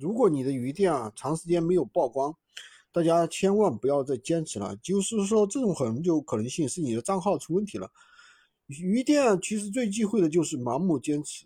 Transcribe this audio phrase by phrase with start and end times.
[0.00, 2.34] 如果你的鱼店啊长时间没有曝光，
[2.90, 4.74] 大家千万不要再坚持了。
[4.82, 7.90] 就是说，这种很有可能性是你的账号出问题了。
[8.66, 11.44] 鱼店其实最忌讳的就是盲目坚持，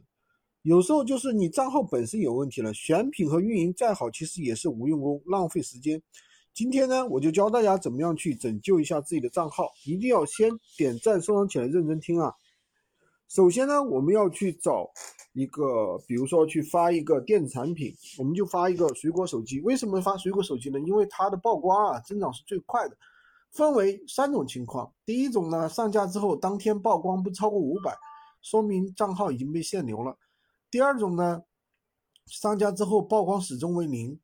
[0.62, 6.00] 有时候就是你账号本身有问题了，选品和运营再好，其实也是无用功，浪费时间。
[6.52, 12.32] 今天呢，我就教大家怎么样去拯救一下自己的账号，一定要先点赞收藏起来，认真听啊。
[13.27, 14.93] 首先呢，我们要去找
[15.35, 19.61] 一个，比如说去发一个电子产品，我们就发一个水果手机。
[19.61, 20.79] 为什么发水果手机呢？
[20.81, 22.96] 因为它的曝光啊增长是最快的。
[23.50, 27.96] 分为三种情况，第一种呢，上架之后当天曝光不超过五百，
[28.43, 30.17] 说明账号已经被限流了。
[30.71, 31.43] 第二种呢，
[32.27, 34.19] 上架之后曝光始终为零，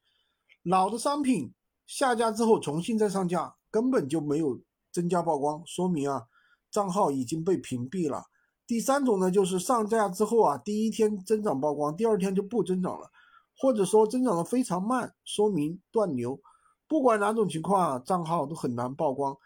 [0.62, 1.52] 老的商品
[1.86, 4.60] 下架之后重新再上架，根本就没有
[4.92, 6.22] 增加曝光，说明啊
[6.70, 8.24] 账号已经被屏蔽了。
[8.70, 13.10] 第三种呢，就是上架之后啊，第一天增长曝光，第二天就不增长了，
[13.58, 16.40] 或者说增长的非常慢，说明断流。
[16.86, 19.36] 不管哪种情况啊，账号都很难曝光。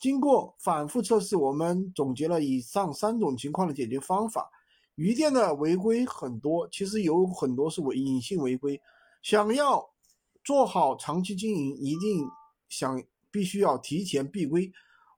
[0.00, 4.50] 经过反复测试，我们总结了以上三种情况的解决方法。
[4.96, 8.80] 鱼店的违规很多，其实有很多是违隐性违规。
[9.22, 9.88] 想要
[10.42, 12.26] 做好长期经营，一定
[12.68, 14.72] 想必须要提前避规。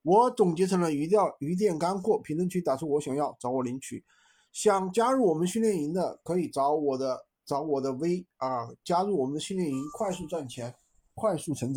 [0.04, 4.04] 我总结成了鱼钓鱼店干货，评论区打出我想要，找我领取。
[4.52, 10.74] 想加入我们训练营的，可以找我的找我的 V 啊，加入我们的训练营，快速赚钱，
[11.14, 11.72] 快速成长。